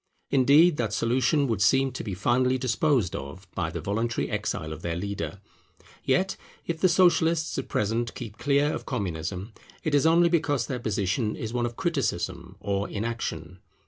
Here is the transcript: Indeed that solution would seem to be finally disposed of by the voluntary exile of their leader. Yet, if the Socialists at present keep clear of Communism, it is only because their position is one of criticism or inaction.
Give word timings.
Indeed 0.31 0.77
that 0.77 0.93
solution 0.93 1.45
would 1.45 1.61
seem 1.61 1.91
to 1.91 2.03
be 2.03 2.15
finally 2.15 2.57
disposed 2.57 3.15
of 3.15 3.45
by 3.53 3.69
the 3.69 3.81
voluntary 3.81 4.31
exile 4.31 4.73
of 4.73 4.81
their 4.81 4.95
leader. 4.95 5.41
Yet, 6.03 6.37
if 6.65 6.81
the 6.81 6.89
Socialists 6.89 7.55
at 7.59 7.69
present 7.69 8.15
keep 8.15 8.39
clear 8.39 8.73
of 8.73 8.87
Communism, 8.87 9.53
it 9.83 9.93
is 9.93 10.07
only 10.07 10.27
because 10.29 10.65
their 10.65 10.79
position 10.79 11.35
is 11.35 11.53
one 11.53 11.67
of 11.67 11.75
criticism 11.75 12.55
or 12.59 12.89
inaction. 12.89 13.59